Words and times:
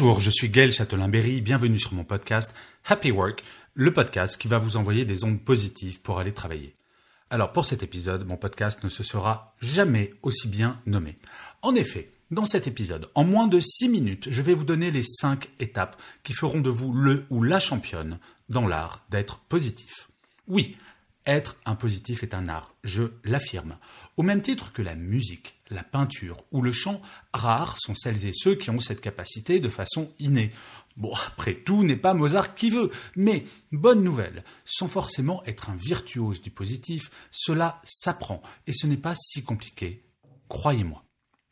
Bonjour, 0.00 0.20
je 0.20 0.30
suis 0.30 0.48
Gaël 0.48 0.70
Châtelain-Berry, 0.70 1.40
bienvenue 1.40 1.80
sur 1.80 1.92
mon 1.92 2.04
podcast 2.04 2.54
Happy 2.84 3.10
Work, 3.10 3.42
le 3.74 3.92
podcast 3.92 4.40
qui 4.40 4.46
va 4.46 4.58
vous 4.58 4.76
envoyer 4.76 5.04
des 5.04 5.24
ondes 5.24 5.40
positives 5.40 6.00
pour 6.00 6.20
aller 6.20 6.30
travailler. 6.30 6.72
Alors 7.30 7.50
pour 7.50 7.66
cet 7.66 7.82
épisode, 7.82 8.24
mon 8.24 8.36
podcast 8.36 8.84
ne 8.84 8.90
se 8.90 9.02
sera 9.02 9.56
jamais 9.60 10.10
aussi 10.22 10.46
bien 10.46 10.78
nommé. 10.86 11.16
En 11.62 11.74
effet, 11.74 12.12
dans 12.30 12.44
cet 12.44 12.68
épisode, 12.68 13.10
en 13.16 13.24
moins 13.24 13.48
de 13.48 13.58
6 13.58 13.88
minutes, 13.88 14.28
je 14.30 14.40
vais 14.40 14.54
vous 14.54 14.62
donner 14.62 14.92
les 14.92 15.02
5 15.02 15.48
étapes 15.58 16.00
qui 16.22 16.32
feront 16.32 16.60
de 16.60 16.70
vous 16.70 16.92
le 16.92 17.24
ou 17.28 17.42
la 17.42 17.58
championne 17.58 18.20
dans 18.48 18.68
l'art 18.68 19.04
d'être 19.10 19.40
positif. 19.48 20.08
Oui, 20.46 20.76
être 21.28 21.56
un 21.66 21.74
positif 21.74 22.22
est 22.22 22.34
un 22.34 22.48
art, 22.48 22.74
je 22.82 23.04
l'affirme. 23.22 23.76
Au 24.16 24.22
même 24.22 24.42
titre 24.42 24.72
que 24.72 24.82
la 24.82 24.94
musique, 24.94 25.60
la 25.70 25.82
peinture 25.82 26.38
ou 26.50 26.62
le 26.62 26.72
chant, 26.72 27.00
rares 27.32 27.76
sont 27.78 27.94
celles 27.94 28.26
et 28.26 28.32
ceux 28.32 28.54
qui 28.54 28.70
ont 28.70 28.80
cette 28.80 29.00
capacité 29.00 29.60
de 29.60 29.68
façon 29.68 30.10
innée. 30.18 30.50
Bon, 30.96 31.12
après 31.26 31.54
tout 31.54 31.84
n'est 31.84 31.96
pas 31.96 32.14
Mozart 32.14 32.54
qui 32.54 32.70
veut, 32.70 32.90
mais 33.14 33.44
bonne 33.70 34.02
nouvelle, 34.02 34.42
sans 34.64 34.88
forcément 34.88 35.44
être 35.44 35.70
un 35.70 35.76
virtuose 35.76 36.40
du 36.40 36.50
positif, 36.50 37.10
cela 37.30 37.80
s'apprend 37.84 38.42
et 38.66 38.72
ce 38.72 38.86
n'est 38.86 38.96
pas 38.96 39.14
si 39.14 39.44
compliqué, 39.44 40.02
croyez-moi. 40.48 41.04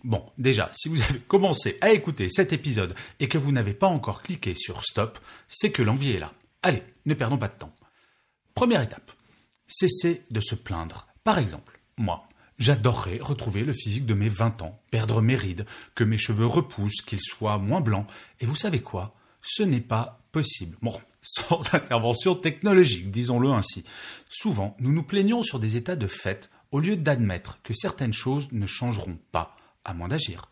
Bon, 0.03 0.25
déjà, 0.39 0.71
si 0.73 0.89
vous 0.89 1.03
avez 1.03 1.21
commencé 1.21 1.79
à 1.81 1.93
écouter 1.93 2.29
cet 2.29 2.53
épisode 2.53 2.95
et 3.21 3.29
que 3.29 3.39
vous 3.39 3.53
n'avez 3.53 3.75
pas 3.75 3.87
encore 3.87 4.23
cliqué 4.23 4.55
sur 4.55 4.83
stop, 4.83 5.19
c'est 5.49 5.71
que 5.71 5.83
l'envie 5.83 6.13
est 6.13 6.21
là. 6.21 6.33
Allez, 6.63 6.83
ne 7.05 7.15
perdons 7.15 7.39
pas 7.39 7.49
de 7.49 7.59
temps. 7.59 7.75
Première 8.55 8.81
étape, 8.81 9.13
cessez 9.67 10.23
de 10.31 10.41
se 10.41 10.55
plaindre. 10.55 11.07
Par 11.25 11.39
exemple, 11.39 11.81
moi, 11.97 12.29
j'adorerais 12.59 13.19
retrouver 13.21 13.65
le 13.65 13.73
physique 13.73 14.07
de 14.07 14.15
mes 14.15 14.29
20 14.29 14.63
ans, 14.63 14.81
perdre 14.91 15.21
mes 15.21 15.37
rides, 15.37 15.67
que 15.95 16.05
mes 16.05 16.19
cheveux 16.19 16.47
repoussent, 16.47 17.03
qu'ils 17.03 17.21
soient 17.21 17.59
moins 17.59 17.81
blancs, 17.81 18.07
et 18.41 18.47
vous 18.47 18.57
savez 18.57 18.81
quoi? 18.81 19.15
Ce 19.43 19.63
n'est 19.63 19.81
pas 19.81 20.21
possible. 20.33 20.77
Sans 21.23 21.75
intervention 21.75 22.37
technologique, 22.37 23.11
disons-le 23.11 23.51
ainsi. 23.51 23.85
Souvent, 24.29 24.77
nous 24.79 24.93
nous 24.93 25.03
plaignons 25.03 25.43
sur 25.43 25.59
des 25.59 25.77
états 25.77 25.97
de 25.97 26.07
fait 26.07 26.51
au 26.71 26.79
lieu 26.79 26.97
d'admettre 26.97 27.59
que 27.63 27.75
certaines 27.75 28.13
choses 28.13 28.49
ne 28.53 28.67
changeront 28.67 29.19
pas, 29.33 29.57
à 29.85 29.93
moins 29.93 30.09
d'agir. 30.09 30.49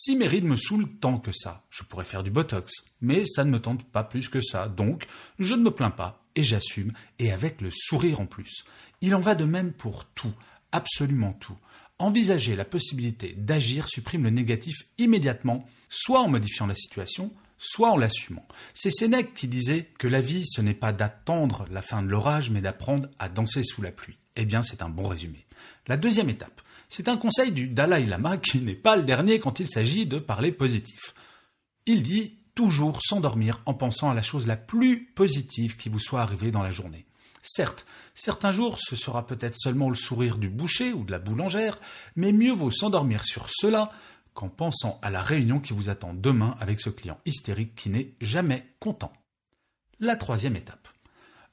Si 0.00 0.14
mes 0.14 0.28
rides 0.28 0.44
me 0.44 0.54
saoulent 0.54 0.88
tant 1.00 1.18
que 1.18 1.32
ça, 1.32 1.64
je 1.70 1.82
pourrais 1.82 2.04
faire 2.04 2.22
du 2.22 2.30
botox, 2.30 2.72
mais 3.00 3.24
ça 3.26 3.42
ne 3.42 3.50
me 3.50 3.58
tente 3.58 3.82
pas 3.82 4.04
plus 4.04 4.28
que 4.28 4.40
ça, 4.40 4.68
donc 4.68 5.08
je 5.40 5.56
ne 5.56 5.64
me 5.64 5.72
plains 5.72 5.90
pas 5.90 6.24
et 6.36 6.44
j'assume, 6.44 6.92
et 7.18 7.32
avec 7.32 7.60
le 7.60 7.70
sourire 7.72 8.20
en 8.20 8.26
plus. 8.26 8.64
Il 9.00 9.12
en 9.16 9.20
va 9.20 9.34
de 9.34 9.44
même 9.44 9.72
pour 9.72 10.04
tout, 10.04 10.32
absolument 10.70 11.32
tout. 11.32 11.58
Envisager 11.98 12.54
la 12.54 12.64
possibilité 12.64 13.34
d'agir 13.36 13.88
supprime 13.88 14.22
le 14.22 14.30
négatif 14.30 14.76
immédiatement, 14.98 15.66
soit 15.88 16.20
en 16.20 16.28
modifiant 16.28 16.68
la 16.68 16.76
situation, 16.76 17.32
soit 17.58 17.90
en 17.90 17.96
l'assumant. 17.96 18.46
C'est 18.74 18.90
Sénèque 18.90 19.34
qui 19.34 19.48
disait 19.48 19.88
que 19.98 20.06
la 20.06 20.20
vie, 20.20 20.44
ce 20.46 20.60
n'est 20.60 20.74
pas 20.74 20.92
d'attendre 20.92 21.66
la 21.72 21.82
fin 21.82 22.04
de 22.04 22.08
l'orage, 22.08 22.52
mais 22.52 22.60
d'apprendre 22.60 23.08
à 23.18 23.28
danser 23.28 23.64
sous 23.64 23.82
la 23.82 23.90
pluie. 23.90 24.16
Eh 24.38 24.44
bien, 24.44 24.62
c'est 24.62 24.82
un 24.82 24.88
bon 24.88 25.08
résumé. 25.08 25.44
La 25.88 25.96
deuxième 25.96 26.30
étape, 26.30 26.62
c'est 26.88 27.08
un 27.08 27.16
conseil 27.16 27.50
du 27.50 27.66
Dalai 27.66 28.06
Lama 28.06 28.36
qui 28.36 28.60
n'est 28.60 28.74
pas 28.74 28.96
le 28.96 29.02
dernier 29.02 29.40
quand 29.40 29.58
il 29.58 29.68
s'agit 29.68 30.06
de 30.06 30.20
parler 30.20 30.52
positif. 30.52 31.12
Il 31.86 32.02
dit 32.02 32.38
toujours 32.54 33.02
s'endormir 33.02 33.60
en 33.66 33.74
pensant 33.74 34.10
à 34.10 34.14
la 34.14 34.22
chose 34.22 34.46
la 34.46 34.56
plus 34.56 35.06
positive 35.06 35.76
qui 35.76 35.88
vous 35.88 35.98
soit 35.98 36.22
arrivée 36.22 36.52
dans 36.52 36.62
la 36.62 36.70
journée. 36.70 37.04
Certes, 37.42 37.84
certains 38.14 38.52
jours 38.52 38.78
ce 38.78 38.94
sera 38.94 39.26
peut-être 39.26 39.56
seulement 39.56 39.88
le 39.88 39.96
sourire 39.96 40.38
du 40.38 40.48
boucher 40.48 40.92
ou 40.92 41.02
de 41.02 41.10
la 41.10 41.18
boulangère, 41.18 41.78
mais 42.14 42.30
mieux 42.30 42.52
vaut 42.52 42.70
s'endormir 42.70 43.24
sur 43.24 43.48
cela 43.50 43.90
qu'en 44.34 44.48
pensant 44.48 45.00
à 45.02 45.10
la 45.10 45.22
réunion 45.22 45.58
qui 45.58 45.72
vous 45.72 45.88
attend 45.88 46.14
demain 46.14 46.56
avec 46.60 46.80
ce 46.80 46.90
client 46.90 47.18
hystérique 47.26 47.74
qui 47.74 47.90
n'est 47.90 48.14
jamais 48.20 48.66
content. 48.78 49.12
La 49.98 50.14
troisième 50.14 50.54
étape. 50.54 50.88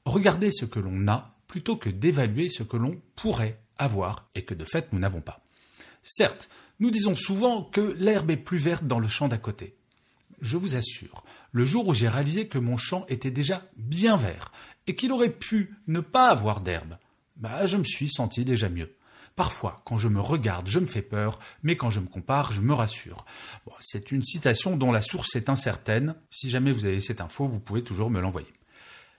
Regardez 0.05 0.51
ce 0.51 0.65
que 0.65 0.79
l'on 0.79 1.07
a 1.07 1.34
plutôt 1.47 1.77
que 1.77 1.89
d'évaluer 1.89 2.49
ce 2.49 2.63
que 2.63 2.77
l'on 2.77 3.01
pourrait 3.15 3.59
avoir 3.77 4.29
et 4.35 4.43
que 4.43 4.53
de 4.53 4.65
fait 4.65 4.91
nous 4.91 4.99
n'avons 4.99 5.21
pas. 5.21 5.41
Certes, 6.03 6.49
nous 6.79 6.91
disons 6.91 7.15
souvent 7.15 7.63
que 7.63 7.95
l'herbe 7.97 8.31
est 8.31 8.37
plus 8.37 8.57
verte 8.57 8.85
dans 8.85 8.99
le 8.99 9.07
champ 9.07 9.27
d'à 9.27 9.37
côté. 9.37 9.75
Je 10.41 10.57
vous 10.57 10.75
assure, 10.75 11.23
le 11.51 11.65
jour 11.65 11.87
où 11.87 11.93
j'ai 11.93 12.09
réalisé 12.09 12.47
que 12.47 12.57
mon 12.57 12.77
champ 12.77 13.05
était 13.07 13.31
déjà 13.31 13.63
bien 13.77 14.17
vert 14.17 14.51
et 14.87 14.95
qu'il 14.95 15.11
aurait 15.11 15.29
pu 15.29 15.75
ne 15.87 16.01
pas 16.01 16.29
avoir 16.29 16.59
d'herbe, 16.59 16.97
bah 17.37 17.65
je 17.65 17.77
me 17.77 17.83
suis 17.83 18.09
senti 18.09 18.45
déjà 18.45 18.69
mieux. 18.69 18.95
Parfois, 19.35 19.81
quand 19.85 19.97
je 19.97 20.07
me 20.07 20.21
regarde, 20.21 20.67
je 20.67 20.79
me 20.79 20.85
fais 20.85 21.01
peur, 21.01 21.39
mais 21.61 21.75
quand 21.75 21.89
je 21.89 21.99
me 21.99 22.07
compare, 22.07 22.53
je 22.53 22.61
me 22.61 22.73
rassure. 22.73 23.25
c'est 23.79 24.11
une 24.11 24.23
citation 24.23 24.77
dont 24.77 24.93
la 24.93 25.01
source 25.01 25.35
est 25.35 25.49
incertaine. 25.49 26.15
Si 26.31 26.49
jamais 26.49 26.71
vous 26.71 26.85
avez 26.85 27.01
cette 27.01 27.19
info, 27.19 27.45
vous 27.45 27.59
pouvez 27.59 27.83
toujours 27.83 28.09
me 28.09 28.21
l'envoyer. 28.21 28.53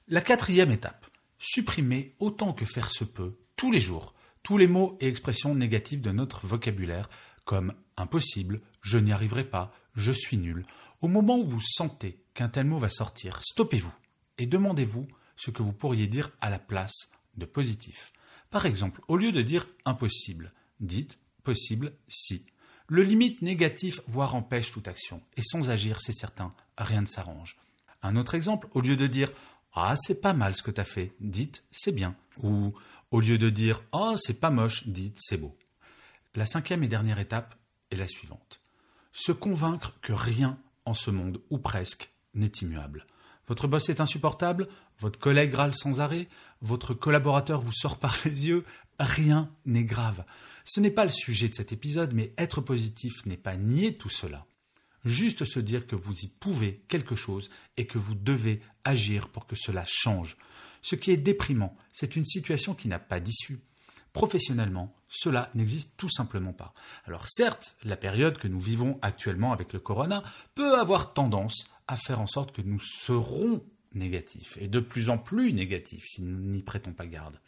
La 0.09 0.23
quatrième 0.23 0.71
étape. 0.71 1.07
Supprimer 1.39 2.15
autant 2.19 2.53
que 2.53 2.65
faire 2.65 2.91
se 2.91 3.05
peut, 3.05 3.39
tous 3.57 3.71
les 3.71 3.81
jours, 3.81 4.15
tous 4.43 4.59
les 4.59 4.67
mots 4.67 4.97
et 5.01 5.09
expressions 5.09 5.55
négatives 5.55 6.01
de 6.01 6.13
notre 6.13 6.47
vocabulaire, 6.47 7.11
comme 7.45 7.75
impossible, 7.97 8.61
je 8.81 8.99
n'y 8.99 9.13
arriverai 9.13 9.45
pas, 9.45 9.73
je 9.95 10.13
suis 10.13 10.37
nul. 10.37 10.65
Au 11.01 11.09
moment 11.09 11.39
où 11.39 11.49
vous 11.49 11.61
sentez 11.61 12.23
qu'un 12.35 12.49
tel 12.49 12.67
mot 12.67 12.79
va 12.79 12.89
sortir, 12.89 13.41
stoppez-vous 13.43 13.95
et 14.39 14.47
demandez-vous 14.47 15.07
ce 15.37 15.51
que 15.51 15.63
vous 15.63 15.73
pourriez 15.73 16.07
dire 16.07 16.33
à 16.41 16.51
la 16.51 16.59
place 16.59 17.11
de 17.37 17.45
positif. 17.45 18.13
Par 18.51 18.67
exemple, 18.67 19.01
au 19.09 19.17
lieu 19.17 19.33
de 19.33 19.43
dire 19.43 19.67
impossible, 19.85 20.53
dites 20.81 21.19
possible 21.43 21.93
si. 22.09 22.47
Le 22.89 23.03
limite 23.03 23.43
négatif, 23.43 24.01
voire 24.07 24.35
empêche 24.35 24.71
toute 24.71 24.89
action. 24.89 25.21
Et 25.37 25.43
sans 25.43 25.71
agir, 25.71 26.01
c'est 26.01 26.13
certain, 26.13 26.55
rien 26.79 27.01
ne 27.01 27.07
s'arrange. 27.07 27.57
Un 28.03 28.17
autre 28.17 28.35
exemple, 28.35 28.69
au 28.73 28.81
lieu 28.81 28.97
de 28.97 29.07
dire 29.07 29.33
Ah, 29.79 29.95
c'est 29.95 30.23
pas 30.23 30.33
mal 30.33 30.55
ce 30.55 30.63
que 30.63 30.71
t'as 30.71 30.85
fait, 30.85 31.13
dites 31.21 31.63
c'est 31.71 31.93
bien. 31.93 32.17
Ou 32.43 32.73
au 33.11 33.21
lieu 33.21 33.37
de 33.37 33.51
dire 33.51 33.83
Ah, 33.93 34.15
c'est 34.17 34.41
pas 34.41 34.49
moche, 34.49 34.89
dites 34.89 35.19
c'est 35.21 35.37
beau. 35.37 35.55
La 36.35 36.47
cinquième 36.47 36.83
et 36.83 36.89
dernière 36.89 37.19
étape 37.19 37.55
est 37.91 37.97
la 37.97 38.09
suivante. 38.09 38.61
Se 39.13 39.33
convaincre 39.33 39.93
que 40.01 40.15
rien 40.15 40.59
en 40.87 40.95
ce 40.95 41.11
monde, 41.11 41.43
ou 41.51 41.59
presque, 41.59 42.11
n'est 42.33 42.53
immuable. 42.63 43.07
Votre 43.49 43.69
boss 43.69 43.91
est 43.91 44.01
insupportable, 44.01 44.67
votre 44.99 45.19
collègue 45.19 45.55
râle 45.55 45.75
sans 45.75 46.01
arrêt, 46.01 46.29
votre 46.63 46.95
collaborateur 46.95 47.61
vous 47.61 47.73
sort 47.73 47.99
par 47.99 48.17
les 48.25 48.49
yeux, 48.49 48.65
rien 48.99 49.51
n'est 49.67 49.85
grave. 49.85 50.25
Ce 50.65 50.81
n'est 50.81 50.91
pas 50.91 51.05
le 51.05 51.11
sujet 51.11 51.49
de 51.49 51.55
cet 51.55 51.73
épisode, 51.73 52.15
mais 52.15 52.33
être 52.39 52.63
positif 52.63 53.27
n'est 53.27 53.37
pas 53.37 53.57
nier 53.57 53.97
tout 53.97 54.09
cela. 54.09 54.47
Juste 55.07 55.45
se 55.45 55.61
dire 55.61 55.87
que 55.87 55.95
vous 55.95 56.25
y 56.25 56.27
pouvez 56.27 56.83
quelque 56.89 57.15
chose 57.15 57.49
et 57.77 57.87
que 57.87 57.97
vous 57.97 58.17
devez 58.17 58.61
agir 58.83 59.29
pour 59.29 59.47
que 59.47 59.55
cela 59.55 59.85
change. 59.87 60.37
Ce 60.83 60.97
qui 60.97 61.13
est 61.13 61.17
déprimant, 61.17 61.77
c'est 61.93 62.17
une 62.17 62.25
situation 62.25 62.75
qui 62.75 62.89
n'a 62.89 62.99
pas 62.99 63.21
d'issue. 63.21 63.61
Professionnellement, 64.13 64.93
cela 65.09 65.49
n'existe 65.55 65.97
tout 65.97 66.09
simplement 66.09 66.53
pas. 66.53 66.75
Alors 67.05 67.29
certes, 67.29 67.77
la 67.85 67.97
période 67.97 68.37
que 68.37 68.49
nous 68.49 68.59
vivons 68.59 68.99
actuellement 69.01 69.53
avec 69.53 69.73
le 69.73 69.79
corona 69.79 70.25
peut 70.57 70.77
avoir 70.77 71.15
tendance 71.15 71.69
à 71.87 71.97
faire 71.97 72.21
en 72.21 72.27
sorte 72.27 72.51
que 72.51 72.63
nous 72.63 72.81
serons 72.81 73.65
négatifs, 73.95 74.59
et 74.61 74.67
de 74.67 74.81
plus 74.81 75.09
en 75.09 75.19
plus 75.19 75.53
négatifs 75.53 76.05
si 76.05 76.23
nous 76.23 76.37
n'y 76.37 76.63
prêtons 76.63 76.93
pas 76.93 77.07
garde. 77.07 77.41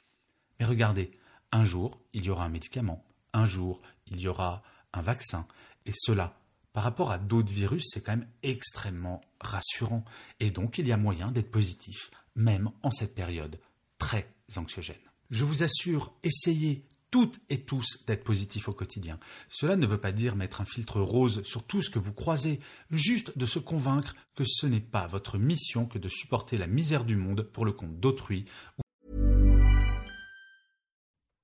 Mais 0.60 0.66
regardez, 0.66 1.10
un 1.50 1.64
jour, 1.64 2.00
il 2.12 2.24
y 2.24 2.30
aura 2.30 2.44
un 2.44 2.50
médicament, 2.50 3.04
un 3.32 3.46
jour, 3.46 3.82
il 4.06 4.20
y 4.20 4.28
aura 4.28 4.62
un 4.92 5.02
vaccin, 5.02 5.48
et 5.86 5.92
cela, 5.92 6.37
par 6.72 6.82
rapport 6.82 7.10
à 7.10 7.18
d'autres 7.18 7.52
virus, 7.52 7.84
c'est 7.92 8.02
quand 8.02 8.16
même 8.16 8.28
extrêmement 8.42 9.20
rassurant, 9.40 10.04
et 10.40 10.50
donc 10.50 10.78
il 10.78 10.86
y 10.86 10.92
a 10.92 10.96
moyen 10.96 11.30
d'être 11.30 11.50
positif, 11.50 12.10
même 12.34 12.70
en 12.82 12.90
cette 12.90 13.14
période 13.14 13.58
très 13.98 14.32
anxiogène. 14.56 14.96
Je 15.30 15.44
vous 15.44 15.62
assure, 15.62 16.14
essayez 16.22 16.86
toutes 17.10 17.40
et 17.48 17.62
tous 17.64 18.04
d'être 18.06 18.24
positifs 18.24 18.68
au 18.68 18.72
quotidien. 18.72 19.18
Cela 19.48 19.76
ne 19.76 19.86
veut 19.86 20.00
pas 20.00 20.12
dire 20.12 20.36
mettre 20.36 20.60
un 20.60 20.64
filtre 20.64 21.00
rose 21.00 21.42
sur 21.44 21.62
tout 21.62 21.82
ce 21.82 21.90
que 21.90 21.98
vous 21.98 22.12
croisez, 22.12 22.60
juste 22.90 23.36
de 23.38 23.46
se 23.46 23.58
convaincre 23.58 24.14
que 24.34 24.44
ce 24.44 24.66
n'est 24.66 24.80
pas 24.80 25.06
votre 25.06 25.38
mission 25.38 25.86
que 25.86 25.98
de 25.98 26.08
supporter 26.08 26.58
la 26.58 26.66
misère 26.66 27.04
du 27.04 27.16
monde 27.16 27.42
pour 27.42 27.64
le 27.64 27.72
compte 27.72 27.98
d'autrui. 27.98 28.44